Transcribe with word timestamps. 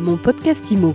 Mon 0.00 0.16
podcast 0.16 0.70
IMO. 0.70 0.94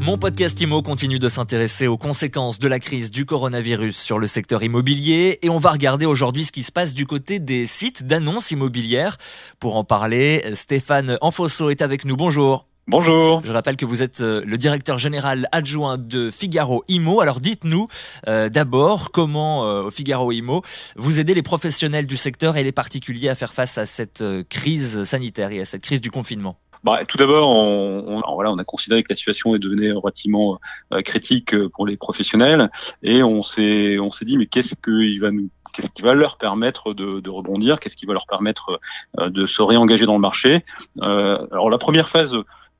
Mon 0.00 0.18
podcast 0.18 0.60
IMO 0.60 0.82
continue 0.82 1.18
de 1.18 1.30
s'intéresser 1.30 1.86
aux 1.86 1.96
conséquences 1.96 2.58
de 2.58 2.68
la 2.68 2.78
crise 2.78 3.10
du 3.10 3.24
coronavirus 3.24 3.96
sur 3.96 4.18
le 4.18 4.26
secteur 4.26 4.62
immobilier 4.62 5.38
et 5.40 5.48
on 5.48 5.56
va 5.56 5.70
regarder 5.70 6.04
aujourd'hui 6.04 6.44
ce 6.44 6.52
qui 6.52 6.62
se 6.62 6.72
passe 6.72 6.92
du 6.92 7.06
côté 7.06 7.38
des 7.38 7.64
sites 7.64 8.06
d'annonces 8.06 8.50
immobilières. 8.50 9.16
Pour 9.60 9.76
en 9.76 9.84
parler, 9.84 10.44
Stéphane 10.52 11.16
Enfosso 11.22 11.70
est 11.70 11.80
avec 11.80 12.04
nous. 12.04 12.16
Bonjour. 12.16 12.66
Bonjour. 12.86 13.40
Je 13.42 13.50
rappelle 13.50 13.76
que 13.76 13.86
vous 13.86 14.02
êtes 14.02 14.20
euh, 14.20 14.42
le 14.44 14.58
directeur 14.58 14.98
général 14.98 15.48
adjoint 15.52 15.96
de 15.96 16.30
Figaro 16.30 16.84
Imo. 16.86 17.22
Alors 17.22 17.40
dites-nous 17.40 17.86
euh, 18.28 18.50
d'abord 18.50 19.10
comment 19.10 19.64
euh, 19.64 19.88
Figaro 19.88 20.30
Imo 20.32 20.60
vous 20.94 21.18
aidez 21.18 21.32
les 21.32 21.42
professionnels 21.42 22.06
du 22.06 22.18
secteur 22.18 22.58
et 22.58 22.62
les 22.62 22.72
particuliers 22.72 23.30
à 23.30 23.34
faire 23.34 23.54
face 23.54 23.78
à 23.78 23.86
cette 23.86 24.22
crise 24.50 25.04
sanitaire 25.04 25.50
et 25.50 25.60
à 25.60 25.64
cette 25.64 25.82
crise 25.82 26.02
du 26.02 26.10
confinement? 26.10 26.58
Bah, 26.82 27.06
tout 27.08 27.16
d'abord, 27.16 27.48
on, 27.48 28.22
on, 28.22 28.34
voilà, 28.34 28.52
on 28.52 28.58
a 28.58 28.64
considéré 28.64 29.02
que 29.02 29.08
la 29.08 29.16
situation 29.16 29.54
est 29.54 29.58
devenue 29.58 29.94
relativement 29.94 30.60
critique 31.06 31.56
pour 31.68 31.86
les 31.86 31.96
professionnels 31.96 32.70
et 33.02 33.22
on 33.22 33.42
s'est 33.42 33.98
on 33.98 34.10
s'est 34.10 34.26
dit 34.26 34.36
mais 34.36 34.44
qu'est-ce 34.44 34.74
qu'il 34.74 35.18
va 35.22 35.30
nous 35.30 35.48
qu'est-ce 35.72 35.90
qui 35.90 36.02
va 36.02 36.12
leur 36.12 36.36
permettre 36.36 36.92
de, 36.92 37.20
de 37.20 37.30
rebondir, 37.30 37.80
qu'est-ce 37.80 37.96
qui 37.96 38.04
va 38.04 38.12
leur 38.12 38.26
permettre 38.26 38.78
de 39.18 39.46
se 39.46 39.62
réengager 39.62 40.04
dans 40.04 40.14
le 40.14 40.20
marché? 40.20 40.66
alors 41.00 41.70
la 41.70 41.78
première 41.78 42.10
phase 42.10 42.36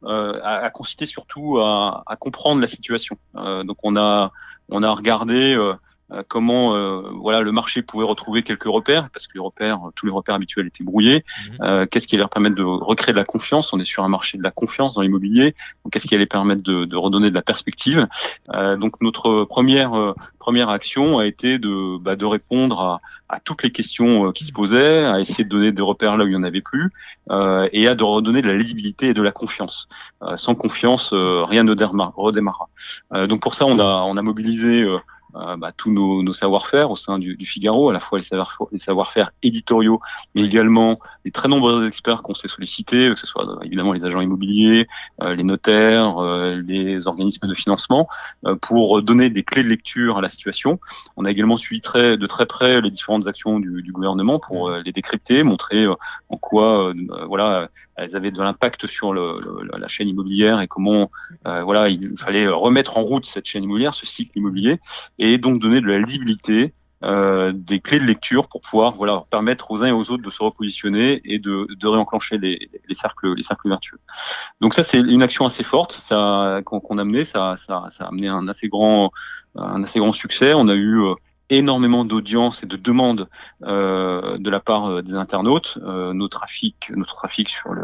euh, 0.06 0.40
à, 0.42 0.70
consisté 0.70 1.06
surtout 1.06 1.58
à, 1.58 2.02
à, 2.06 2.16
comprendre 2.16 2.60
la 2.60 2.68
situation. 2.68 3.16
Euh, 3.36 3.64
donc 3.64 3.78
on 3.82 3.96
a 3.96 4.32
on 4.68 4.82
a 4.82 4.90
regardé 4.90 5.56
euh, 6.14 6.22
comment 6.26 6.74
voilà 7.12 7.40
le 7.40 7.52
marché 7.52 7.82
pouvait 7.82 8.04
retrouver 8.04 8.42
quelques 8.42 8.64
repères 8.64 9.10
parce 9.10 9.26
que 9.26 9.34
les 9.34 9.40
repères 9.40 9.80
tous 9.94 10.06
les 10.06 10.12
repères 10.12 10.34
habituels 10.34 10.66
étaient 10.66 10.84
brouillés 10.84 11.24
mhm. 11.60 11.86
qu'est-ce 11.88 12.06
qui 12.06 12.14
allait 12.14 12.22
leur 12.22 12.30
permettre 12.30 12.56
de 12.56 12.62
recréer 12.62 13.12
de 13.12 13.18
la 13.18 13.24
confiance? 13.24 13.72
On 13.72 13.80
est 13.80 13.84
sur 13.84 14.04
un 14.04 14.08
marché 14.08 14.38
de 14.38 14.42
la 14.42 14.50
confiance 14.50 14.94
dans 14.94 15.02
l'immobilier 15.02 15.54
qu'est-ce 15.90 16.06
qui 16.06 16.14
allait 16.14 16.26
permettre 16.26 16.62
de, 16.62 16.84
de, 16.84 16.96
redonner 16.96 17.30
de 17.30 17.34
la 17.34 17.42
perspective? 17.42 18.06
Donc 18.48 19.00
notre 19.00 19.44
première 19.44 20.14
première 20.44 20.68
action 20.68 21.18
a 21.18 21.24
été 21.24 21.58
de, 21.58 21.96
bah, 21.96 22.16
de 22.16 22.26
répondre 22.26 22.78
à, 22.78 23.00
à, 23.30 23.40
toutes 23.40 23.62
les 23.62 23.72
questions 23.72 24.28
euh, 24.28 24.32
qui 24.32 24.44
se 24.44 24.52
posaient, 24.52 25.06
à 25.06 25.18
essayer 25.18 25.42
de 25.42 25.48
donner 25.48 25.72
des 25.72 25.80
repères 25.80 26.18
là 26.18 26.24
où 26.24 26.26
il 26.26 26.32
n'y 26.32 26.36
en 26.36 26.42
avait 26.42 26.60
plus, 26.60 26.90
euh, 27.30 27.66
et 27.72 27.88
à 27.88 27.94
de 27.94 28.04
redonner 28.04 28.42
de 28.42 28.48
la 28.48 28.54
lisibilité 28.54 29.08
et 29.08 29.14
de 29.14 29.22
la 29.22 29.32
confiance. 29.32 29.88
Euh, 30.22 30.36
sans 30.36 30.54
confiance, 30.54 31.14
euh, 31.14 31.44
rien 31.44 31.64
ne 31.64 31.72
redémarra. 31.72 32.68
donc 33.26 33.40
pour 33.40 33.54
ça, 33.54 33.64
on 33.64 33.78
a, 33.78 34.04
on 34.06 34.18
a 34.18 34.22
mobilisé 34.22 34.86
euh, 35.36 35.56
bah, 35.56 35.72
tous 35.76 35.90
nos, 35.90 36.22
nos 36.22 36.32
savoir-faire 36.32 36.92
au 36.92 36.96
sein 36.96 37.18
du, 37.18 37.36
du, 37.36 37.44
Figaro, 37.44 37.90
à 37.90 37.92
la 37.92 37.98
fois 37.98 38.18
les 38.18 38.24
savoir-faire 38.24 38.68
savoir 38.78 39.12
éditoriaux, 39.42 40.00
mais 40.34 40.42
également 40.42 41.00
les 41.24 41.32
très 41.32 41.48
nombreux 41.48 41.88
experts 41.88 42.22
qu'on 42.22 42.34
s'est 42.34 42.46
sollicités, 42.46 43.08
que 43.08 43.18
ce 43.18 43.26
soit 43.26 43.48
euh, 43.48 43.64
évidemment 43.64 43.92
les 43.92 44.04
agents 44.04 44.20
immobiliers, 44.20 44.86
euh, 45.22 45.34
les 45.34 45.42
notaires, 45.42 46.20
les 46.66 47.06
organismes 47.08 47.48
de 47.48 47.54
financement, 47.54 48.08
pour 48.60 49.02
donner 49.02 49.30
des 49.30 49.42
clés 49.42 49.62
de 49.62 49.68
lecture 49.68 50.18
à 50.18 50.20
la 50.20 50.28
situation. 50.28 50.78
On 51.16 51.24
a 51.24 51.30
également 51.30 51.56
suivi 51.56 51.80
très, 51.80 52.16
de 52.16 52.26
très 52.26 52.46
près 52.46 52.80
les 52.80 52.90
différentes 52.90 53.26
actions 53.26 53.58
du, 53.58 53.82
du 53.82 53.92
gouvernement 53.92 54.38
pour 54.38 54.70
les 54.70 54.92
décrypter, 54.92 55.42
montrer 55.42 55.86
en 55.86 56.36
quoi 56.36 56.92
voilà 57.26 57.68
elles 57.96 58.16
avaient 58.16 58.30
de 58.30 58.42
l'impact 58.42 58.86
sur 58.86 59.12
le, 59.12 59.40
la 59.76 59.88
chaîne 59.88 60.08
immobilière 60.08 60.60
et 60.60 60.66
comment 60.66 61.10
voilà 61.44 61.88
il 61.88 62.14
fallait 62.18 62.46
remettre 62.46 62.96
en 62.96 63.02
route 63.02 63.26
cette 63.26 63.46
chaîne 63.46 63.64
immobilière, 63.64 63.94
ce 63.94 64.06
cycle 64.06 64.38
immobilier 64.38 64.78
donc 65.38 65.60
donner 65.60 65.80
de 65.80 65.86
la 65.86 65.98
lisibilité, 65.98 66.74
euh, 67.02 67.52
des 67.54 67.80
clés 67.80 68.00
de 68.00 68.04
lecture 68.04 68.48
pour 68.48 68.60
pouvoir 68.62 68.94
voilà 68.94 69.24
permettre 69.28 69.70
aux 69.70 69.82
uns 69.82 69.88
et 69.88 69.92
aux 69.92 70.10
autres 70.10 70.22
de 70.22 70.30
se 70.30 70.42
repositionner 70.42 71.20
et 71.24 71.38
de, 71.38 71.66
de 71.82 71.86
réenclencher 71.86 72.38
les, 72.38 72.70
les 72.88 72.94
cercles 72.94 73.34
les 73.34 73.42
cercles 73.42 73.68
vertueux. 73.68 74.00
Donc 74.62 74.72
ça 74.72 74.82
c'est 74.84 75.00
une 75.00 75.22
action 75.22 75.44
assez 75.44 75.64
forte, 75.64 75.92
ça 75.92 76.60
qu'on 76.64 76.98
a 76.98 77.04
mené, 77.04 77.24
ça, 77.24 77.54
ça, 77.56 77.86
ça 77.90 78.04
a 78.04 78.08
amené 78.08 78.28
un 78.28 78.48
assez 78.48 78.68
grand 78.68 79.10
un 79.56 79.82
assez 79.82 79.98
grand 79.98 80.12
succès. 80.12 80.54
On 80.54 80.68
a 80.68 80.74
eu 80.74 81.02
euh, 81.02 81.14
énormément 81.50 82.04
d'audience 82.04 82.62
et 82.62 82.66
de 82.66 82.76
demandes 82.76 83.28
euh, 83.62 84.38
de 84.38 84.50
la 84.50 84.60
part 84.60 84.86
euh, 84.86 85.02
des 85.02 85.14
internautes. 85.14 85.78
Euh, 85.84 86.12
nos 86.12 86.28
trafics, 86.28 86.90
notre 86.96 87.16
trafic 87.16 87.48
sur 87.48 87.74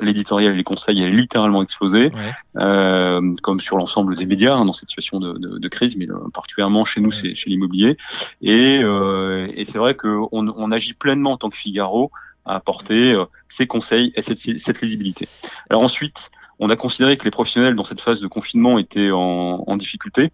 l'éditorial 0.00 0.54
et 0.54 0.56
les 0.56 0.64
conseils 0.64 1.02
a 1.02 1.08
littéralement 1.08 1.62
explosé, 1.62 2.12
euh, 2.56 3.34
comme 3.42 3.60
sur 3.60 3.76
l'ensemble 3.76 4.14
des 4.14 4.26
médias 4.26 4.54
hein, 4.54 4.64
dans 4.64 4.72
cette 4.72 4.88
situation 4.88 5.18
de, 5.18 5.32
de, 5.38 5.58
de 5.58 5.68
crise, 5.68 5.96
mais 5.96 6.08
euh, 6.08 6.16
particulièrement 6.32 6.84
chez 6.84 7.00
nous, 7.00 7.10
c'est 7.10 7.34
chez 7.34 7.50
l'immobilier. 7.50 7.96
Et, 8.40 8.80
euh, 8.82 9.46
et 9.56 9.64
c'est 9.64 9.78
vrai 9.78 9.94
qu'on 9.94 10.28
on 10.32 10.72
agit 10.72 10.94
pleinement 10.94 11.32
en 11.32 11.36
tant 11.38 11.50
que 11.50 11.56
Figaro 11.56 12.10
à 12.44 12.54
apporter 12.54 13.20
ces 13.48 13.66
conseils 13.66 14.12
et 14.14 14.22
cette, 14.22 14.38
cette 14.38 14.80
lisibilité. 14.80 15.26
Alors 15.68 15.82
ensuite, 15.82 16.30
on 16.60 16.70
a 16.70 16.76
considéré 16.76 17.16
que 17.16 17.24
les 17.24 17.32
professionnels 17.32 17.74
dans 17.74 17.82
cette 17.82 18.00
phase 18.00 18.20
de 18.20 18.28
confinement 18.28 18.78
étaient 18.78 19.10
en, 19.10 19.64
en 19.66 19.76
difficulté. 19.76 20.30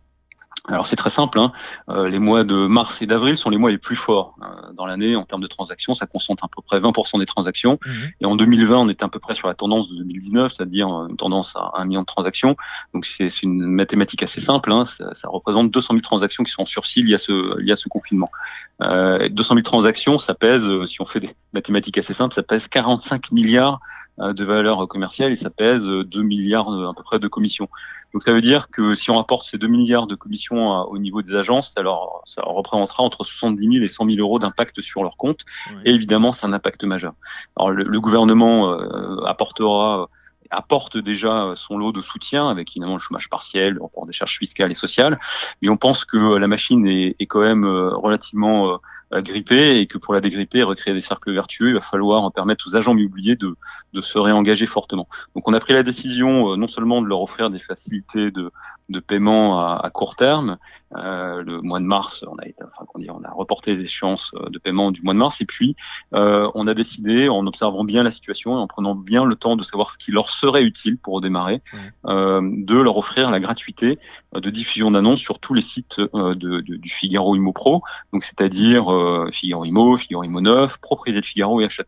Alors 0.68 0.86
c'est 0.86 0.94
très 0.94 1.10
simple, 1.10 1.40
hein. 1.40 1.52
Euh, 1.88 2.08
les 2.08 2.20
mois 2.20 2.44
de 2.44 2.68
mars 2.68 3.02
et 3.02 3.06
d'avril 3.06 3.36
sont 3.36 3.50
les 3.50 3.58
mois 3.58 3.70
les 3.70 3.78
plus 3.78 3.96
forts 3.96 4.36
euh, 4.42 4.72
dans 4.74 4.86
l'année 4.86 5.16
en 5.16 5.24
termes 5.24 5.40
de 5.42 5.48
transactions, 5.48 5.92
ça 5.94 6.06
concentre 6.06 6.44
à 6.44 6.48
peu 6.48 6.62
près 6.62 6.78
20% 6.78 7.18
des 7.18 7.26
transactions. 7.26 7.80
Mhm. 7.84 8.10
Et 8.20 8.26
en 8.26 8.36
2020, 8.36 8.78
on 8.78 8.88
était 8.88 9.04
à 9.04 9.08
peu 9.08 9.18
près 9.18 9.34
sur 9.34 9.48
la 9.48 9.54
tendance 9.54 9.90
de 9.90 9.96
2019, 9.96 10.52
c'est-à-dire 10.52 10.86
une 10.86 11.16
tendance 11.16 11.56
à 11.56 11.72
un 11.74 11.84
million 11.84 12.02
de 12.02 12.06
transactions. 12.06 12.56
Donc 12.94 13.06
c'est 13.06 13.42
une 13.42 13.66
mathématique 13.66 14.22
assez 14.22 14.40
simple, 14.40 14.70
hein. 14.70 14.84
ça, 14.86 15.12
ça, 15.14 15.28
représente 15.28 15.72
200 15.72 15.94
000 15.94 16.00
transactions 16.00 16.44
qui 16.44 16.52
sont 16.52 16.62
en 16.62 16.66
sursis 16.66 17.02
liées 17.02 17.14
à 17.14 17.18
ce, 17.18 17.58
liées 17.60 17.72
à 17.72 17.76
ce 17.76 17.88
confinement. 17.88 18.30
Euh, 18.82 19.28
200 19.28 19.54
000 19.56 19.62
transactions, 19.62 20.20
ça 20.20 20.34
pèse, 20.34 20.64
euh, 20.64 20.86
si 20.86 21.00
on 21.00 21.06
fait 21.06 21.20
des 21.20 21.34
mathématiques 21.52 21.98
assez 21.98 22.14
simples, 22.14 22.34
ça 22.34 22.44
pèse 22.44 22.68
45 22.68 23.32
milliards 23.32 23.80
de 24.18 24.44
valeur 24.44 24.86
commerciale 24.88 25.32
et 25.32 25.36
ça 25.36 25.50
pèse 25.50 25.84
2 25.84 26.22
milliards 26.22 26.68
à 26.68 26.94
peu 26.94 27.02
près 27.02 27.18
de 27.18 27.28
commissions. 27.28 27.68
Donc 28.12 28.22
ça 28.22 28.32
veut 28.32 28.42
dire 28.42 28.68
que 28.70 28.94
si 28.94 29.10
on 29.10 29.16
rapporte 29.16 29.46
ces 29.46 29.56
2 29.56 29.66
milliards 29.66 30.06
de 30.06 30.14
commissions 30.14 30.68
au 30.82 30.98
niveau 30.98 31.22
des 31.22 31.34
agences, 31.34 31.74
alors 31.78 32.22
ça 32.26 32.42
représentera 32.44 33.02
entre 33.02 33.24
70 33.24 33.72
000 33.72 33.84
et 33.84 33.88
100 33.88 34.06
000 34.06 34.18
euros 34.18 34.38
d'impact 34.38 34.80
sur 34.80 35.02
leur 35.02 35.16
compte. 35.16 35.40
Et 35.84 35.92
évidemment, 35.92 36.32
c'est 36.32 36.46
un 36.46 36.52
impact 36.52 36.84
majeur. 36.84 37.14
Alors 37.56 37.70
le, 37.70 38.00
gouvernement 38.00 38.72
euh, 38.72 39.24
apportera 39.24 40.08
apporte 40.52 40.98
déjà 40.98 41.54
son 41.56 41.78
lot 41.78 41.92
de 41.92 42.00
soutien 42.00 42.48
avec 42.48 42.70
évidemment 42.70 42.94
le 42.94 43.00
chômage 43.00 43.28
partiel, 43.28 43.74
le 43.74 43.82
report 43.82 44.06
des 44.06 44.12
charges 44.12 44.38
fiscales 44.38 44.70
et 44.70 44.74
sociales, 44.74 45.18
mais 45.60 45.68
on 45.68 45.76
pense 45.76 46.04
que 46.04 46.36
la 46.36 46.46
machine 46.46 46.86
est, 46.86 47.16
est 47.18 47.26
quand 47.26 47.40
même 47.40 47.64
euh, 47.64 47.88
relativement 47.96 48.74
euh, 48.74 48.76
gripper 49.20 49.78
et 49.78 49.86
que 49.86 49.98
pour 49.98 50.14
la 50.14 50.20
dégripper, 50.20 50.62
recréer 50.62 50.94
des 50.94 51.00
cercles 51.00 51.32
vertueux, 51.32 51.68
il 51.68 51.74
va 51.74 51.80
falloir 51.80 52.32
permettre 52.32 52.66
aux 52.68 52.76
agents 52.76 52.96
immobiliers 52.96 53.36
de, 53.36 53.56
de 53.92 54.00
se 54.00 54.18
réengager 54.18 54.66
fortement. 54.66 55.08
Donc 55.34 55.46
on 55.48 55.52
a 55.52 55.60
pris 55.60 55.74
la 55.74 55.82
décision 55.82 56.56
non 56.56 56.66
seulement 56.66 57.02
de 57.02 57.06
leur 57.06 57.20
offrir 57.20 57.50
des 57.50 57.58
facilités 57.58 58.30
de, 58.30 58.50
de 58.88 59.00
paiement 59.00 59.60
à, 59.60 59.80
à 59.82 59.90
court 59.90 60.16
terme. 60.16 60.58
Euh, 60.96 61.42
le 61.42 61.62
mois 61.62 61.80
de 61.80 61.84
mars, 61.84 62.24
on 62.28 62.36
a, 62.36 62.46
été, 62.46 62.62
enfin, 62.64 62.84
on, 62.94 62.98
dit, 62.98 63.10
on 63.10 63.22
a 63.24 63.30
reporté 63.30 63.74
les 63.74 63.82
échéances 63.82 64.32
euh, 64.34 64.50
de 64.50 64.58
paiement 64.58 64.90
du 64.90 65.02
mois 65.02 65.14
de 65.14 65.18
mars. 65.18 65.40
Et 65.40 65.46
puis, 65.46 65.74
euh, 66.14 66.50
on 66.54 66.66
a 66.66 66.74
décidé, 66.74 67.28
en 67.28 67.46
observant 67.46 67.84
bien 67.84 68.02
la 68.02 68.10
situation 68.10 68.52
et 68.52 68.60
en 68.60 68.66
prenant 68.66 68.94
bien 68.94 69.24
le 69.24 69.34
temps 69.34 69.56
de 69.56 69.62
savoir 69.62 69.90
ce 69.90 69.98
qui 69.98 70.12
leur 70.12 70.30
serait 70.30 70.62
utile 70.62 70.98
pour 70.98 71.14
redémarrer, 71.14 71.62
euh, 72.06 72.40
de 72.42 72.78
leur 72.78 72.96
offrir 72.96 73.30
la 73.30 73.40
gratuité 73.40 73.98
de 74.34 74.50
diffusion 74.50 74.90
d'annonces 74.90 75.20
sur 75.20 75.38
tous 75.38 75.54
les 75.54 75.60
sites 75.60 76.00
de, 76.00 76.34
de, 76.34 76.60
du 76.60 76.88
Figaro 76.88 77.34
Imo 77.36 77.52
Pro, 77.52 77.82
donc 78.12 78.24
c'est-à-dire 78.24 78.84
Figaro 79.30 79.64
Imo, 79.64 79.96
Figaro 79.96 80.24
Imo 80.24 80.40
9, 80.40 80.78
propriété 80.78 81.20
de 81.20 81.24
Figaro 81.24 81.60
et 81.60 81.64
etc. 81.64 81.84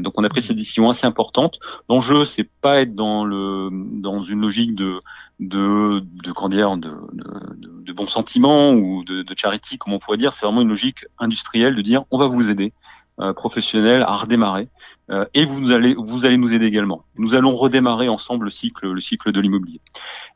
donc, 0.00 0.14
on 0.16 0.24
a 0.24 0.28
pris 0.28 0.42
cette 0.42 0.56
décision 0.56 0.90
assez 0.90 1.06
importante. 1.06 1.58
L'enjeu, 1.88 2.24
c'est 2.24 2.48
pas 2.60 2.80
être 2.80 2.94
dans 2.94 3.24
le 3.24 3.70
dans 3.72 4.22
une 4.22 4.40
logique 4.40 4.74
de 4.74 5.00
de, 5.40 6.00
de, 6.00 6.32
de, 6.32 6.76
de, 6.76 7.82
de 7.82 7.92
bons 7.92 8.06
sentiments 8.06 8.72
ou 8.72 9.04
de, 9.04 9.22
de 9.22 9.34
charity, 9.36 9.78
comme 9.78 9.92
on 9.92 9.98
pourrait 9.98 10.16
dire. 10.16 10.32
C'est 10.32 10.46
vraiment 10.46 10.62
une 10.62 10.68
logique 10.68 11.06
industrielle 11.18 11.74
de 11.74 11.82
dire 11.82 12.04
on 12.10 12.18
va 12.18 12.28
vous 12.28 12.50
aider, 12.50 12.72
euh, 13.20 13.32
professionnel, 13.32 14.02
à 14.02 14.16
redémarrer, 14.16 14.68
euh, 15.10 15.24
et 15.34 15.44
vous 15.44 15.70
allez 15.70 15.94
vous 15.96 16.24
allez 16.24 16.36
nous 16.36 16.54
aider 16.54 16.66
également. 16.66 17.04
Nous 17.16 17.34
allons 17.34 17.56
redémarrer 17.56 18.08
ensemble 18.08 18.46
le 18.46 18.50
cycle 18.50 18.90
le 18.90 19.00
cycle 19.00 19.32
de 19.32 19.40
l'immobilier. 19.40 19.80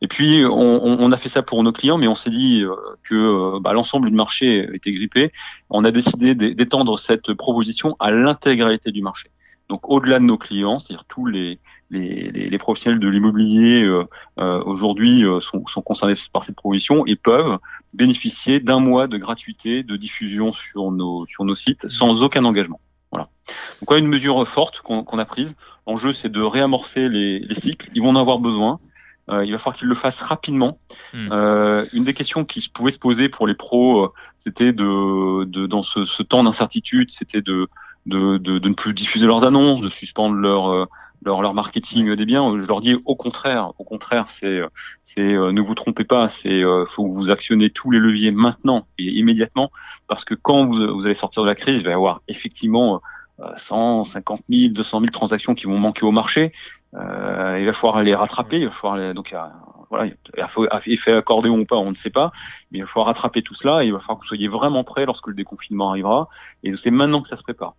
Et 0.02 0.08
puis 0.08 0.44
on, 0.44 0.82
on, 0.82 1.12
a 1.12 1.16
fait 1.16 1.28
ça 1.28 1.42
pour 1.42 1.62
nos 1.62 1.72
clients, 1.72 1.98
mais 1.98 2.08
on 2.08 2.14
s'est 2.14 2.30
dit 2.30 2.62
euh, 2.62 2.74
que 3.04 3.14
euh, 3.14 3.60
bah, 3.60 3.72
l'ensemble 3.72 4.10
du 4.10 4.16
marché 4.16 4.68
était 4.74 4.92
grippé. 4.92 5.32
On 5.70 5.84
a 5.84 5.90
décidé 5.90 6.34
d'étendre 6.34 6.98
cette 6.98 7.32
proposition 7.34 7.96
à 7.98 8.10
l'intégralité 8.10 8.92
du 8.92 9.02
marché. 9.02 9.30
Donc 9.68 9.88
au-delà 9.88 10.18
de 10.18 10.24
nos 10.24 10.38
clients, 10.38 10.78
c'est-à-dire 10.78 11.04
tous 11.04 11.26
les, 11.26 11.58
les, 11.90 12.30
les, 12.30 12.58
professionnels 12.58 13.00
de 13.00 13.08
l'immobilier 13.08 13.82
euh, 13.82 14.04
euh, 14.38 14.62
aujourd'hui 14.64 15.24
euh, 15.24 15.40
sont, 15.40 15.66
sont, 15.66 15.82
concernés 15.82 16.14
par 16.32 16.44
cette 16.44 16.56
proposition 16.56 17.04
et 17.06 17.16
peuvent 17.16 17.58
bénéficier 17.92 18.60
d'un 18.60 18.80
mois 18.80 19.08
de 19.08 19.18
gratuité 19.18 19.82
de 19.82 19.96
diffusion 19.96 20.52
sur 20.52 20.90
nos, 20.90 21.26
sur 21.26 21.44
nos 21.44 21.54
sites 21.54 21.86
sans 21.86 22.22
aucun 22.22 22.44
engagement. 22.46 22.80
Voilà. 23.12 23.28
Donc 23.80 23.98
une 23.98 24.08
mesure 24.08 24.46
forte 24.48 24.80
qu'on 24.80 25.18
a 25.18 25.24
prise. 25.26 25.54
L'enjeu 25.86 26.14
c'est 26.14 26.30
de 26.30 26.40
réamorcer 26.40 27.10
les, 27.10 27.38
les, 27.40 27.54
cycles. 27.54 27.90
Ils 27.94 28.02
vont 28.02 28.10
en 28.10 28.16
avoir 28.16 28.38
besoin. 28.38 28.80
il 29.30 29.52
va 29.52 29.58
falloir 29.58 29.76
qu'ils 29.76 29.88
le 29.88 29.94
fassent 29.94 30.22
rapidement. 30.22 30.78
Hmm. 31.12 31.28
une 31.92 32.04
des 32.04 32.14
questions 32.14 32.46
qui 32.46 32.66
pouvait 32.70 32.90
se 32.90 32.98
poser 32.98 33.28
pour 33.28 33.46
les 33.46 33.54
pros, 33.54 34.12
c'était 34.38 34.72
de, 34.72 35.44
de, 35.44 35.66
dans 35.66 35.82
ce, 35.82 36.04
ce 36.04 36.22
temps 36.22 36.42
d'incertitude, 36.42 37.10
c'était 37.10 37.42
de 37.42 37.66
de, 38.08 38.38
de, 38.38 38.58
de, 38.58 38.68
ne 38.68 38.74
plus 38.74 38.94
diffuser 38.94 39.26
leurs 39.26 39.44
annonces, 39.44 39.80
de 39.80 39.88
suspendre 39.88 40.34
leur 40.34 40.88
leur, 41.24 41.42
leur 41.42 41.52
marketing 41.52 42.14
des 42.14 42.24
biens. 42.24 42.60
Je 42.60 42.66
leur 42.66 42.80
dis 42.80 42.96
au 43.04 43.16
contraire, 43.16 43.72
au 43.78 43.84
contraire, 43.84 44.26
c'est 44.28 44.60
c'est 45.02 45.22
ne 45.22 45.60
vous 45.60 45.74
trompez 45.74 46.04
pas, 46.04 46.28
c'est 46.28 46.62
faut 46.86 47.08
que 47.08 47.14
vous 47.14 47.30
actionnez 47.30 47.70
tous 47.70 47.90
les 47.90 47.98
leviers 47.98 48.30
maintenant 48.30 48.86
et 48.98 49.04
immédiatement 49.04 49.70
parce 50.06 50.24
que 50.24 50.34
quand 50.34 50.64
vous, 50.64 50.94
vous 50.94 51.06
allez 51.06 51.14
sortir 51.14 51.42
de 51.42 51.48
la 51.48 51.54
crise, 51.54 51.78
il 51.78 51.84
va 51.84 51.90
y 51.90 51.94
avoir 51.94 52.22
effectivement 52.28 53.00
150 53.56 54.42
000, 54.50 54.72
200 54.72 55.00
000 55.00 55.10
transactions 55.10 55.54
qui 55.54 55.66
vont 55.66 55.78
manquer 55.78 56.04
au 56.04 56.10
marché. 56.10 56.52
Euh, 56.94 57.56
il 57.60 57.66
va 57.66 57.72
falloir 57.72 58.02
les 58.02 58.14
rattraper. 58.14 58.58
Il 58.58 58.66
va 58.66 58.70
falloir 58.72 58.96
les, 58.96 59.14
donc 59.14 59.34
voilà, 59.90 60.10
effet 60.86 61.12
accordéon 61.12 61.60
ou 61.60 61.64
pas, 61.64 61.76
on 61.76 61.90
ne 61.90 61.94
sait 61.94 62.10
pas. 62.10 62.32
Mais 62.70 62.78
il 62.78 62.80
va 62.82 62.86
falloir 62.86 63.06
rattraper 63.06 63.42
tout 63.42 63.54
cela. 63.54 63.82
Et 63.82 63.86
il 63.86 63.92
va 63.92 63.98
falloir 63.98 64.18
que 64.18 64.24
vous 64.24 64.28
soyez 64.28 64.48
vraiment 64.48 64.84
prêts 64.84 65.06
lorsque 65.06 65.28
le 65.28 65.34
déconfinement 65.34 65.90
arrivera. 65.90 66.28
Et 66.62 66.74
c'est 66.76 66.90
maintenant 66.90 67.22
que 67.22 67.28
ça 67.28 67.36
se 67.36 67.42
prépare. 67.42 67.74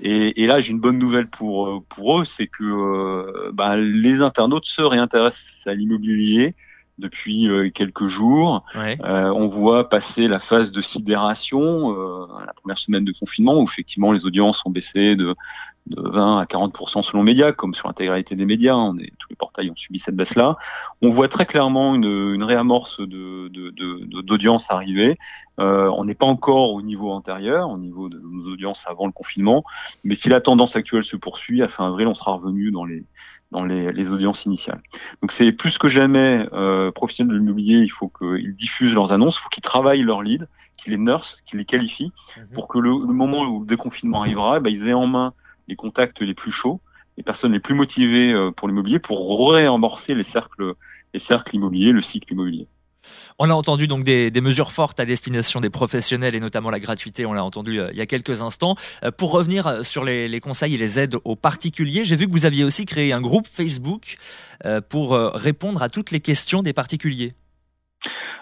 Et, 0.00 0.42
et 0.42 0.46
là, 0.46 0.60
j'ai 0.60 0.72
une 0.72 0.80
bonne 0.80 0.98
nouvelle 0.98 1.28
pour 1.28 1.84
pour 1.88 2.20
eux, 2.20 2.24
c'est 2.24 2.46
que 2.46 2.64
euh, 2.64 3.50
bah, 3.52 3.76
les 3.76 4.22
internautes 4.22 4.64
se 4.64 4.82
réintéressent 4.82 5.66
à 5.66 5.74
l'immobilier 5.74 6.54
depuis 7.00 7.48
euh, 7.48 7.70
quelques 7.70 8.06
jours. 8.06 8.64
Euh, 8.76 9.32
on 9.34 9.48
voit 9.48 9.88
passer 9.88 10.28
la 10.28 10.38
phase 10.38 10.70
de 10.70 10.80
sidération, 10.80 11.92
euh, 11.92 12.26
la 12.46 12.52
première 12.52 12.78
semaine 12.78 13.04
de 13.04 13.12
confinement, 13.12 13.58
où 13.58 13.64
effectivement 13.64 14.12
les 14.12 14.26
audiences 14.26 14.64
ont 14.64 14.70
baissé 14.70 15.16
de, 15.16 15.34
de 15.90 16.00
20 16.08 16.38
à 16.38 16.46
40 16.46 16.76
selon 17.02 17.22
médias, 17.22 17.52
comme 17.52 17.74
sur 17.74 17.88
l'intégralité 17.88 18.36
des 18.36 18.46
médias. 18.46 18.74
On 18.74 18.96
est, 18.98 19.12
tous 19.18 19.28
les 19.28 19.36
portails 19.36 19.70
ont 19.70 19.76
subi 19.76 19.98
cette 19.98 20.16
baisse-là. 20.16 20.56
On 21.02 21.10
voit 21.10 21.28
très 21.28 21.46
clairement 21.46 21.94
une, 21.94 22.04
une 22.04 22.44
réamorce 22.44 23.00
de, 23.00 23.48
d'audience 24.22 24.68
de, 24.68 24.74
arriver. 24.74 25.18
Euh, 25.58 25.90
on 25.96 26.04
n'est 26.04 26.14
pas 26.14 26.26
encore 26.26 26.72
au 26.72 26.82
niveau 26.82 27.10
antérieur, 27.10 27.70
au 27.70 27.78
niveau 27.78 28.08
de 28.08 28.18
nos 28.18 28.50
audiences 28.50 28.86
avant 28.88 29.06
le 29.06 29.12
confinement, 29.12 29.64
mais 30.04 30.14
si 30.14 30.28
la 30.28 30.40
tendance 30.40 30.76
actuelle 30.76 31.04
se 31.04 31.16
poursuit, 31.16 31.62
à 31.62 31.68
fin 31.68 31.86
avril, 31.86 32.06
on 32.06 32.14
sera 32.14 32.32
revenu 32.32 32.70
dans 32.70 32.84
les 32.84 33.04
dans 33.50 33.64
les, 33.64 33.92
les 33.92 34.12
audiences 34.12 34.46
initiales. 34.46 34.80
Donc 35.22 35.32
c'est 35.32 35.50
plus 35.52 35.76
que 35.76 35.88
jamais 35.88 36.46
euh, 36.52 36.92
professionnels 36.92 37.34
de 37.34 37.40
l'immobilier, 37.40 37.78
il 37.78 37.88
faut 37.88 38.08
qu'ils 38.08 38.54
diffusent 38.54 38.94
leurs 38.94 39.12
annonces, 39.12 39.36
il 39.36 39.40
faut 39.40 39.48
qu'ils 39.48 39.62
travaillent 39.62 40.02
leurs 40.02 40.22
leads, 40.22 40.46
qu'ils 40.78 40.92
les 40.92 40.98
nurse, 40.98 41.42
qu'ils 41.42 41.58
les 41.58 41.64
qualifient, 41.64 42.12
mhm. 42.36 42.48
pour 42.54 42.68
que 42.68 42.78
le, 42.78 42.90
moment 42.90 43.42
où 43.42 43.60
le 43.60 43.66
déconfinement 43.66 44.20
arrivera, 44.20 44.60
ben, 44.60 44.70
ils 44.70 44.88
aient 44.88 44.94
en 44.94 45.06
main 45.06 45.34
les 45.70 45.76
contacts 45.76 46.20
les 46.20 46.34
plus 46.34 46.52
chauds, 46.52 46.80
les 47.16 47.22
personnes 47.22 47.52
les 47.52 47.60
plus 47.60 47.74
motivées 47.74 48.32
euh, 48.32 48.50
pour 48.50 48.68
l'immobilier, 48.68 48.98
pour 48.98 49.50
réamorcer 49.52 50.14
les 50.14 50.22
cercles, 50.22 50.74
les 51.14 51.20
cercles 51.20 51.56
immobiliers, 51.56 51.92
le 51.92 52.02
cycle 52.02 52.32
immobilier. 52.32 52.66
On 53.38 53.48
a 53.48 53.54
entendu 53.54 53.86
donc 53.86 54.04
des, 54.04 54.30
mesures 54.42 54.72
fortes 54.72 55.00
à 55.00 55.06
destination 55.06 55.60
des 55.60 55.70
professionnels 55.70 56.34
et 56.34 56.40
notamment 56.40 56.68
la 56.68 56.80
gratuité, 56.80 57.24
on 57.24 57.32
l'a 57.32 57.42
entendu 57.42 57.80
euh, 57.80 57.88
il 57.92 57.96
y 57.96 58.02
a 58.02 58.06
quelques 58.06 58.42
instants. 58.42 58.74
Euh, 59.04 59.10
pour 59.10 59.32
revenir 59.32 59.84
sur 59.84 60.04
les, 60.04 60.40
conseils 60.40 60.74
et 60.74 60.78
les 60.78 60.98
aides 60.98 61.16
aux 61.24 61.36
particuliers, 61.36 62.04
j'ai 62.04 62.16
vu 62.16 62.26
que 62.26 62.32
vous 62.32 62.44
aviez 62.44 62.64
aussi 62.64 62.84
créé 62.84 63.12
un 63.14 63.22
groupe 63.22 63.46
Facebook 63.46 64.16
pour 64.90 65.12
répondre 65.14 65.82
à 65.82 65.88
toutes 65.88 66.10
les 66.10 66.20
questions 66.20 66.62
des 66.62 66.74
particuliers. 66.74 67.32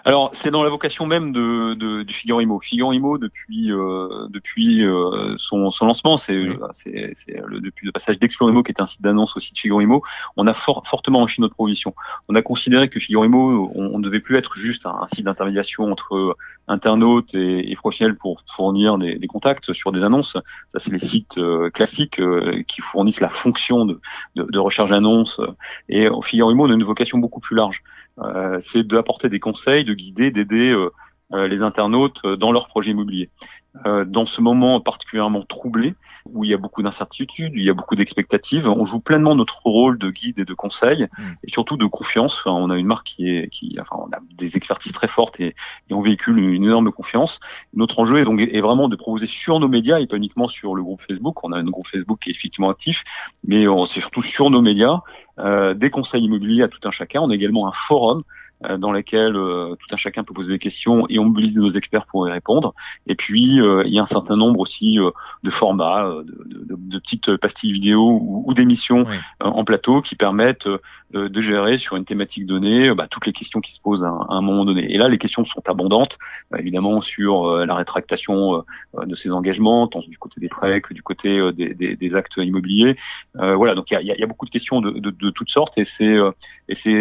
Alors, 0.05 0.29
c'est 0.33 0.51
dans 0.51 0.63
la 0.63 0.69
vocation 0.69 1.05
même 1.05 1.31
de, 1.31 1.73
de, 1.73 2.03
du 2.03 2.13
Figaro 2.13 2.39
Imo. 2.41 2.59
Figaro 2.59 2.93
Imo, 2.93 3.17
depuis, 3.17 3.71
euh, 3.71 4.27
depuis 4.29 4.85
euh, 4.85 5.35
son, 5.37 5.69
son, 5.71 5.85
lancement, 5.85 6.17
c'est 6.17 6.35
le, 6.35 7.59
depuis 7.59 7.85
le 7.85 7.91
passage 7.91 8.19
d'Explore 8.19 8.49
Imo, 8.49 8.63
qui 8.63 8.71
est 8.71 8.81
un 8.81 8.85
site 8.85 9.01
d'annonce 9.01 9.35
au 9.35 9.39
site 9.39 9.57
Figaro 9.57 9.81
Imo, 9.81 10.01
on 10.37 10.47
a 10.47 10.53
fortement 10.53 11.19
enrichi 11.19 11.41
notre 11.41 11.55
proposition. 11.55 11.93
On 12.29 12.35
a 12.35 12.41
considéré 12.41 12.89
que 12.89 12.99
Figaro 12.99 13.25
Imo, 13.25 13.71
on 13.75 13.99
ne 13.99 14.03
devait 14.03 14.19
plus 14.19 14.37
être 14.37 14.55
juste 14.55 14.85
un, 14.85 15.05
site 15.07 15.25
d'intermédiation 15.25 15.91
entre 15.91 16.35
internautes 16.67 17.35
et, 17.35 17.71
et, 17.71 17.75
professionnels 17.75 18.15
pour 18.15 18.41
fournir 18.47 18.97
des, 18.97 19.15
des, 19.17 19.27
contacts 19.27 19.73
sur 19.73 19.91
des 19.91 20.03
annonces. 20.03 20.37
Ça, 20.69 20.79
c'est 20.79 20.91
les 20.91 20.99
sites 20.99 21.37
euh, 21.37 21.69
classiques 21.69 22.19
euh, 22.19 22.63
qui 22.67 22.81
fournissent 22.81 23.21
la 23.21 23.29
fonction 23.29 23.85
de, 23.85 23.99
de, 24.35 24.43
de 24.43 24.59
recherche 24.59 24.91
d'annonces. 24.91 25.41
Et 25.89 26.07
Figaro 26.21 26.51
Imo, 26.51 26.67
on 26.67 26.69
a 26.69 26.73
une 26.73 26.83
vocation 26.83 27.17
beaucoup 27.17 27.39
plus 27.39 27.55
large. 27.55 27.83
C'est 28.59 28.85
d'apporter 28.85 29.29
des 29.29 29.39
conseils, 29.39 29.85
de 29.85 29.93
guider, 29.93 30.31
d'aider 30.31 30.71
euh, 30.71 30.91
euh, 31.31 31.47
les 31.47 31.61
internautes 31.61 32.21
euh, 32.25 32.35
dans 32.37 32.51
leurs 32.51 32.67
projets 32.67 32.91
immobiliers. 32.91 33.29
dans 33.85 34.25
ce 34.25 34.41
moment 34.41 34.81
particulièrement 34.81 35.43
troublé, 35.43 35.93
où 36.25 36.43
il 36.43 36.49
y 36.49 36.53
a 36.55 36.57
beaucoup 36.57 36.81
d'incertitudes, 36.81 37.53
il 37.55 37.63
y 37.63 37.69
a 37.69 37.73
beaucoup 37.73 37.95
d'expectatives, 37.95 38.67
on 38.67 38.83
joue 38.83 38.99
pleinement 38.99 39.35
notre 39.35 39.61
rôle 39.63 39.99
de 39.99 40.09
guide 40.09 40.39
et 40.39 40.43
de 40.43 40.53
conseil, 40.55 41.03
mmh. 41.03 41.23
et 41.43 41.51
surtout 41.51 41.77
de 41.77 41.85
confiance. 41.85 42.41
on 42.47 42.71
a 42.71 42.77
une 42.77 42.87
marque 42.87 43.05
qui 43.05 43.29
est, 43.29 43.47
qui, 43.49 43.77
enfin, 43.79 43.95
on 43.99 44.11
a 44.11 44.19
des 44.35 44.57
expertises 44.57 44.91
très 44.91 45.07
fortes 45.07 45.39
et, 45.39 45.55
et 45.89 45.93
on 45.93 46.01
véhicule 46.01 46.39
une, 46.39 46.63
énorme 46.63 46.91
confiance. 46.91 47.39
Notre 47.73 47.99
enjeu 47.99 48.17
est 48.17 48.25
donc 48.25 48.39
est 48.41 48.61
vraiment 48.61 48.89
de 48.89 48.95
proposer 48.95 49.27
sur 49.27 49.59
nos 49.59 49.69
médias 49.69 49.99
et 49.99 50.07
pas 50.07 50.17
uniquement 50.17 50.47
sur 50.47 50.73
le 50.73 50.81
groupe 50.81 51.01
Facebook. 51.07 51.43
On 51.43 51.51
a 51.51 51.57
un 51.57 51.63
groupe 51.63 51.87
Facebook 51.87 52.19
qui 52.19 52.31
est 52.31 52.33
effectivement 52.33 52.71
actif, 52.71 53.03
mais 53.43 53.65
c'est 53.85 53.99
surtout 54.01 54.23
sur 54.23 54.49
nos 54.49 54.61
médias 54.61 54.99
euh, 55.39 55.73
des 55.73 55.89
conseils 55.89 56.23
immobiliers 56.23 56.63
à 56.63 56.67
tout 56.67 56.79
un 56.87 56.91
chacun. 56.91 57.21
On 57.21 57.29
a 57.29 57.35
également 57.35 57.67
un 57.67 57.71
forum 57.71 58.21
euh, 58.65 58.77
dans 58.77 58.91
lequel 58.91 59.35
euh, 59.35 59.75
tout 59.75 59.87
un 59.93 59.95
chacun 59.95 60.23
peut 60.23 60.33
poser 60.33 60.51
des 60.51 60.59
questions 60.59 61.05
et 61.09 61.17
on 61.19 61.25
mobilise 61.25 61.55
nos 61.55 61.69
experts 61.69 62.05
pour 62.05 62.27
y 62.27 62.31
répondre. 62.31 62.73
Et 63.07 63.15
puis 63.15 63.57
il 63.57 63.93
y 63.93 63.99
a 63.99 64.01
un 64.01 64.05
certain 64.05 64.35
nombre 64.35 64.59
aussi 64.59 64.97
de 65.43 65.49
formats, 65.49 66.03
de, 66.03 66.65
de, 66.65 66.75
de, 66.77 66.99
petites 66.99 67.37
pastilles 67.37 67.71
vidéo 67.71 68.19
ou, 68.21 68.43
ou 68.45 68.53
d'émissions 68.53 69.05
en 69.39 69.63
plateau 69.63 70.01
qui 70.01 70.15
permettent 70.15 70.67
de 71.11 71.41
gérer 71.41 71.77
sur 71.77 71.95
une 71.95 72.05
thématique 72.05 72.45
donnée 72.45 72.93
bah, 72.93 73.07
toutes 73.07 73.25
les 73.25 73.33
questions 73.33 73.61
qui 73.61 73.73
se 73.73 73.81
posent 73.81 74.03
à, 74.03 74.09
un 74.09 74.41
moment 74.41 74.65
donné. 74.65 74.93
Et 74.93 74.97
là, 74.97 75.07
les 75.07 75.17
questions 75.17 75.43
sont 75.43 75.67
abondantes, 75.67 76.17
évidemment 76.57 77.01
sur 77.01 77.49
la 77.65 77.75
rétractation 77.75 78.63
de 79.01 79.15
ces 79.15 79.31
engagements, 79.31 79.87
tant 79.87 79.99
du 79.99 80.17
côté 80.17 80.39
des 80.39 80.49
prêts 80.49 80.81
que 80.81 80.93
du 80.93 81.01
côté 81.01 81.51
des, 81.53 81.73
des, 81.73 81.95
des 81.95 82.15
actes 82.15 82.37
immobiliers. 82.37 82.95
voilà, 83.33 83.75
donc 83.75 83.91
il 83.91 83.95
y 83.95 83.97
a, 83.97 84.01
y 84.01 84.23
a, 84.23 84.27
beaucoup 84.27 84.45
de 84.45 84.51
questions 84.51 84.81
de, 84.81 84.91
de, 84.91 85.09
de 85.09 85.29
toutes 85.31 85.49
sortes 85.49 85.77
et 85.77 85.85
c'est 85.85 86.17
euh, 86.17 86.31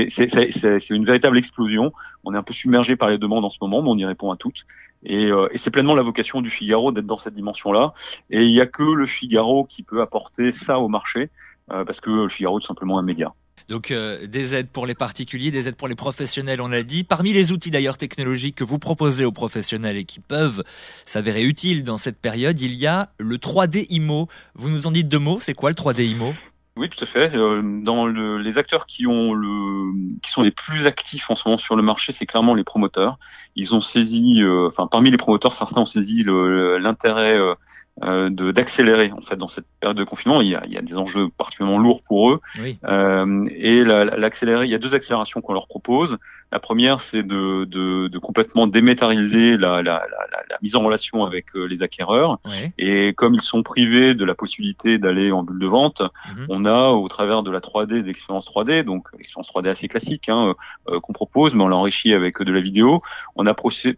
c'est 0.09 0.95
une 0.95 1.05
véritable 1.05 1.39
explosion. 1.39 1.93
On 2.25 2.35
est 2.35 2.37
un 2.37 2.43
peu 2.43 2.53
submergé 2.53 2.97
par 2.97 3.09
les 3.09 3.19
demandes 3.19 3.45
en 3.45 3.51
ce 3.51 3.59
moment, 3.61 3.83
mais 3.83 3.89
on 3.89 3.97
y 3.97 4.05
répond 4.05 4.31
à 4.31 4.37
toutes. 4.37 4.65
Et, 5.05 5.27
euh, 5.27 5.49
et 5.53 5.59
c'est 5.59 5.71
pleinement 5.71 5.95
la 5.95 6.03
vocation 6.03 6.41
du 6.41 6.51
Figaro 6.51 6.93
d'être 6.93 7.07
dans 7.07 7.17
cette 7.17 7.35
dimension-là. 7.35 7.93
Et 8.31 8.45
il 8.45 8.53
n'y 8.53 8.61
a 8.61 8.67
que 8.67 8.83
le 8.83 9.07
Figaro 9.07 9.65
qui 9.65 9.83
peut 9.83 10.01
apporter 10.01 10.53
ça 10.53 10.79
au 10.79 10.89
marché, 10.89 11.31
euh, 11.71 11.85
parce 11.85 12.01
que 12.01 12.11
le 12.11 12.29
Figaro 12.29 12.59
est 12.59 12.67
simplement 12.67 12.99
un 12.99 13.03
média. 13.03 13.33
Donc 13.69 13.93
des 13.93 14.55
aides 14.55 14.71
pour 14.71 14.87
les 14.87 14.95
particuliers, 14.95 15.51
des 15.51 15.69
aides 15.69 15.77
pour 15.77 15.89
les 15.89 15.95
professionnels, 15.95 16.61
on 16.61 16.69
l'a 16.69 16.83
dit. 16.83 17.05
Parmi 17.05 17.33
les 17.33 17.53
outils 17.53 17.71
d'ailleurs 17.71 17.99
technologiques 17.99 18.57
que 18.57 18.65
vous 18.65 18.79
proposez 18.79 19.25
aux 19.25 19.33
professionnels 19.33 19.97
et 19.97 20.05
qui 20.05 20.21
peuvent 20.21 20.65
s'avérer 21.05 21.45
utiles 21.45 21.83
dans 21.83 21.99
cette 21.99 22.19
période, 22.21 22.61
il 22.61 22.75
y 22.75 22.87
a 22.87 23.11
le 23.19 23.37
3D 23.37 23.87
IMO. 23.91 24.27
Vous 24.55 24.71
nous 24.71 24.87
en 24.87 24.91
dites 24.91 25.09
deux 25.09 25.19
mots, 25.19 25.39
c'est 25.39 25.55
quoi 25.55 25.71
le 25.71 25.77
3D 25.77 26.07
IMO 26.07 26.33
oui, 26.79 26.89
tout 26.89 27.03
à 27.03 27.07
fait. 27.07 27.35
Euh, 27.35 27.61
dans 27.83 28.07
le, 28.07 28.39
les 28.39 28.57
acteurs 28.57 28.87
qui 28.87 29.03
sont 29.03 30.43
les 30.43 30.51
plus 30.53 30.87
actifs 30.87 31.29
en 31.29 31.35
ce 31.35 31.49
moment 31.49 31.59
sur 31.59 31.75
le 31.75 31.83
marché, 31.83 32.13
c'est 32.13 32.25
clairement 32.25 32.55
les 32.55 32.63
promoteurs. 32.63 33.19
Ils 33.57 33.75
ont 33.75 33.81
saisi, 33.81 34.41
euh, 34.43 34.69
enfin 34.69 34.87
parmi 34.87 35.11
les 35.11 35.17
promoteurs, 35.17 35.55
certains 35.55 35.81
ont 35.81 35.85
saisi 35.85 36.23
l'intérêt 36.25 37.37
euh, 37.37 37.55
euh, 38.03 38.31
d'accélérer 38.31 39.11
en 39.13 39.21
fait 39.21 39.37
dans 39.37 39.49
cette 39.49 39.67
période 39.81 39.97
de 39.97 40.05
confinement. 40.05 40.41
Il 40.41 40.49
y 40.49 40.55
a, 40.55 40.63
il 40.67 40.73
y 40.73 40.79
a 40.79 40.83
des 40.83 40.97
enjeux 40.97 41.29
particulièrement 41.37 41.79
lourds 41.79 42.03
pour 42.03 42.31
eux. 42.31 42.41
Euh, 42.85 43.49
et 43.51 43.83
l'accélérer, 43.85 44.67
il 44.67 44.71
y 44.71 44.75
a 44.75 44.79
deux 44.79 44.95
accélérations 44.95 45.41
qu'on 45.41 45.53
leur 45.53 45.67
propose. 45.67 46.17
La 46.53 46.61
première, 46.61 47.01
c'est 47.01 47.23
de, 47.23 47.65
de, 47.65 48.09
de, 48.09 48.19
complètement 48.19 48.67
démétariser 48.67 49.57
la, 49.57 49.83
la, 49.83 50.03
la, 50.11 50.41
la, 50.49 50.59
mise 50.63 50.77
en 50.77 50.83
relation 50.83 51.25
avec 51.25 51.47
euh, 51.55 51.65
les 51.65 51.83
acquéreurs. 51.83 52.39
Et 52.79 53.13
comme 53.15 53.35
ils 53.35 53.43
sont 53.43 53.63
privés 53.63 54.15
de 54.15 54.25
la 54.25 54.35
possibilité 54.35 54.99
d'aller 54.99 55.31
en 55.31 55.43
bulle 55.43 55.59
de 55.59 55.67
vente, 55.67 56.01
mhm. 56.01 56.47
on 56.49 56.65
a 56.65 56.91
au 56.91 57.07
travers 57.09 57.43
de 57.43 57.51
la 57.51 57.61
3D, 57.61 58.03
d'expérience 58.03 58.49
3D, 58.49 58.83
donc 58.83 59.09
expérience 59.19 59.51
3D 59.51 59.69
assez 59.69 59.89
classique 59.89 60.29
hein, 60.29 60.55
euh, 60.89 61.01
qu'on 61.01 61.13
propose, 61.13 61.55
mais 61.55 61.65
on 61.65 61.69
l'enrichit 61.69 62.15
avec 62.15 62.41
de 62.41 62.53
la 62.53 62.61
vidéo. 62.61 63.03
On 63.37 63.47
a 63.47 63.55
proposé 63.55 63.95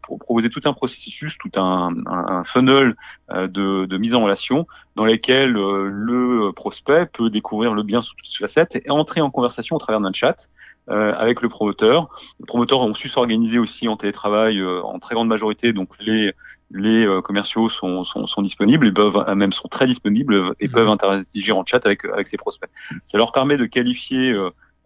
tout 0.50 0.60
un 0.64 0.72
processus, 0.72 1.38
tout 1.38 1.52
un, 1.56 1.94
un, 2.06 2.26
un 2.28 2.44
funnel 2.44 2.96
de 3.30 3.89
de 3.90 3.98
mise 3.98 4.14
en 4.14 4.22
relation 4.22 4.66
dans 4.96 5.04
lesquelles 5.04 5.56
euh, 5.56 5.90
le 5.92 6.52
prospect 6.52 7.06
peut 7.12 7.28
découvrir 7.28 7.74
le 7.74 7.82
bien 7.82 8.00
sous 8.00 8.14
toutes 8.14 8.26
ses 8.26 8.38
facettes 8.38 8.76
et 8.76 8.90
entrer 8.90 9.20
en 9.20 9.30
conversation 9.30 9.76
au 9.76 9.78
travers 9.78 10.00
d'un 10.00 10.12
chat 10.12 10.48
euh, 10.88 11.12
avec 11.18 11.42
le 11.42 11.48
promoteur. 11.48 12.08
Les 12.38 12.46
promoteurs 12.46 12.80
ont 12.80 12.94
su 12.94 13.08
s'organiser 13.08 13.58
aussi 13.58 13.88
en 13.88 13.96
télétravail 13.96 14.58
euh, 14.58 14.80
en 14.82 14.98
très 14.98 15.14
grande 15.14 15.28
majorité, 15.28 15.72
donc 15.72 15.90
les 16.00 16.32
les 16.72 17.04
commerciaux 17.24 17.68
sont, 17.68 18.04
sont, 18.04 18.26
sont, 18.26 18.42
disponibles, 18.42 18.86
ils 18.86 18.94
peuvent 18.94 19.24
même 19.34 19.50
sont 19.50 19.66
très 19.66 19.88
disponibles 19.88 20.54
et 20.60 20.68
mmh. 20.68 20.70
peuvent 20.70 20.88
interagir 20.88 21.58
en 21.58 21.64
chat 21.64 21.84
avec 21.84 22.04
avec 22.04 22.28
ces 22.28 22.36
prospects. 22.36 22.70
Ça 23.06 23.18
leur 23.18 23.32
permet 23.32 23.56
de 23.56 23.64
qualifier 23.66 24.32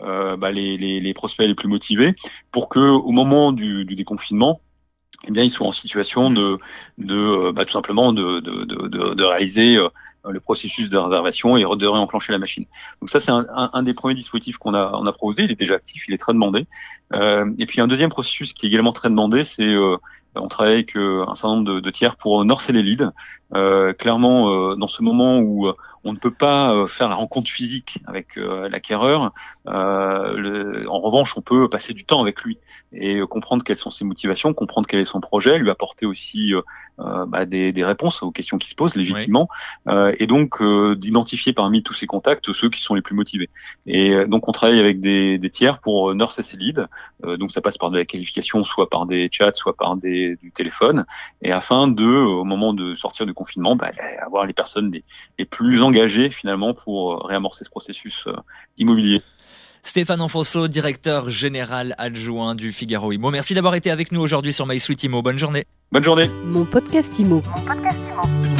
euh, 0.00 0.36
bah, 0.36 0.50
les, 0.50 0.76
les, 0.76 0.98
les, 0.98 1.14
prospects 1.14 1.46
les 1.46 1.54
plus 1.54 1.68
motivés 1.68 2.14
pour 2.50 2.68
que 2.68 2.80
au 2.80 3.12
moment 3.12 3.52
du, 3.52 3.84
du 3.84 3.94
déconfinement 3.94 4.60
eh 5.26 5.30
bien, 5.30 5.42
ils 5.42 5.50
sont 5.50 5.64
en 5.64 5.72
situation 5.72 6.30
de, 6.30 6.58
de 6.98 7.50
bah, 7.52 7.64
tout 7.64 7.72
simplement 7.72 8.12
de, 8.12 8.40
de, 8.40 8.64
de, 8.64 9.14
de 9.14 9.24
réaliser 9.24 9.78
le 10.28 10.40
processus 10.40 10.90
de 10.90 10.96
réservation 10.96 11.56
et 11.56 11.62
de 11.62 11.86
réenclencher 11.86 12.32
la 12.32 12.38
machine. 12.38 12.64
Donc 13.00 13.10
ça, 13.10 13.20
c'est 13.20 13.30
un, 13.30 13.46
un, 13.54 13.82
des 13.82 13.94
premiers 13.94 14.14
dispositifs 14.14 14.58
qu'on 14.58 14.74
a, 14.74 14.92
on 14.94 15.06
a 15.06 15.12
proposé. 15.12 15.44
Il 15.44 15.50
est 15.50 15.58
déjà 15.58 15.74
actif, 15.74 16.08
il 16.08 16.14
est 16.14 16.18
très 16.18 16.32
demandé. 16.32 16.66
Euh, 17.12 17.50
et 17.58 17.66
puis 17.66 17.80
un 17.80 17.86
deuxième 17.86 18.10
processus 18.10 18.52
qui 18.52 18.66
est 18.66 18.68
également 18.68 18.92
très 18.92 19.10
demandé, 19.10 19.44
c'est 19.44 19.62
euh, 19.74 19.96
on 20.36 20.48
travaille 20.48 20.74
avec 20.74 20.96
euh, 20.96 21.24
un 21.28 21.34
certain 21.34 21.56
nombre 21.56 21.80
de, 21.80 21.90
tiers 21.90 22.16
pour 22.16 22.44
norcer 22.44 22.72
les 22.72 22.82
leads. 22.82 23.10
Euh, 23.54 23.92
clairement, 23.92 24.50
euh, 24.50 24.76
dans 24.76 24.88
ce 24.88 25.02
moment 25.02 25.38
où 25.38 25.68
on 26.04 26.12
ne 26.12 26.18
peut 26.18 26.30
pas 26.30 26.86
faire 26.86 27.08
la 27.08 27.14
rencontre 27.14 27.50
physique 27.50 27.98
avec 28.06 28.36
l'acquéreur, 28.36 29.32
en 29.66 31.00
revanche, 31.00 31.36
on 31.36 31.40
peut 31.40 31.68
passer 31.68 31.92
du 31.92 32.04
temps 32.04 32.20
avec 32.20 32.42
lui 32.42 32.58
et 32.92 33.20
comprendre 33.28 33.64
quelles 33.64 33.76
sont 33.76 33.90
ses 33.90 34.04
motivations, 34.04 34.54
comprendre 34.54 34.86
quel 34.86 35.00
est 35.00 35.04
son 35.04 35.20
projet, 35.20 35.58
lui 35.58 35.70
apporter 35.70 36.06
aussi 36.06 36.52
bah, 36.98 37.46
des, 37.46 37.72
des, 37.72 37.84
réponses 37.84 38.22
aux 38.22 38.30
questions 38.30 38.58
qui 38.58 38.68
se 38.68 38.74
posent 38.74 38.94
légitimement, 38.94 39.48
et 39.88 40.26
donc 40.26 40.62
d'identifier 40.96 41.52
parmi 41.52 41.82
tous 41.82 41.94
ces 41.94 42.06
contacts 42.06 42.52
ceux 42.52 42.70
qui 42.70 42.80
sont 42.80 42.94
les 42.94 43.02
plus 43.02 43.14
motivés. 43.14 43.48
Et 43.86 44.26
donc 44.26 44.48
on 44.48 44.52
travaille 44.52 44.80
avec 44.80 45.00
des, 45.00 45.38
des 45.38 45.50
tiers 45.50 45.80
pour 45.80 46.14
nurser 46.14 46.42
ces 46.42 46.56
leads. 46.56 46.86
donc 47.22 47.50
ça 47.50 47.60
passe 47.60 47.78
par 47.78 47.90
de 47.90 47.98
la 47.98 48.04
qualification, 48.04 48.64
soit 48.64 48.90
par 48.90 49.06
des 49.06 49.28
chats, 49.30 49.52
soit 49.54 49.76
par 49.76 49.96
des 49.96 50.36
du 50.40 50.50
téléphone, 50.50 51.04
et 51.42 51.52
afin 51.52 51.88
de, 51.88 52.04
au 52.04 52.44
moment 52.44 52.72
de 52.72 52.94
sortir 52.94 53.26
du 53.26 53.34
confinement, 53.34 53.76
bah, 53.76 53.90
avoir 54.20 54.46
les 54.46 54.52
personnes 54.52 54.92
les, 55.38 55.44
plus 55.44 55.82
engagées 55.82 55.93
finalement 56.30 56.74
pour 56.74 57.12
euh, 57.12 57.26
réamorcer 57.26 57.64
ce 57.64 57.70
processus 57.70 58.26
euh, 58.26 58.32
immobilier. 58.78 59.22
Stéphane 59.82 60.20
Enfonso, 60.20 60.66
directeur 60.66 61.30
général 61.30 61.94
adjoint 61.98 62.54
du 62.54 62.72
Figaro 62.72 63.12
Imo. 63.12 63.30
Merci 63.30 63.54
d'avoir 63.54 63.74
été 63.74 63.90
avec 63.90 64.12
nous 64.12 64.20
aujourd'hui 64.20 64.52
sur 64.52 64.66
My 64.66 64.80
Sweet 64.80 65.04
Imo. 65.04 65.20
Bonne 65.22 65.38
journée. 65.38 65.64
Bonne 65.92 66.02
journée. 66.02 66.28
Mon 66.46 66.64
podcast 66.64 67.18
Imo. 67.18 67.42
Mon 67.44 67.62
podcast 67.62 68.53